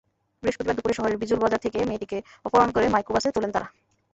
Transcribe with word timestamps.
বৃহস্পতিবার 0.43 0.77
দুপুরে 0.77 0.97
শহরের 0.97 1.19
বিজুল 1.21 1.39
বাজার 1.41 1.63
থেকে 1.65 1.79
মেয়েটিকে 1.89 2.17
অপহরণ 2.45 2.69
করে 2.71 2.85
মাইক্রোবাসে 2.93 3.35
তোলেন 3.35 3.51
তাঁরা। 3.53 3.67